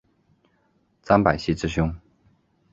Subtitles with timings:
[1.03, 1.95] 张百熙之兄。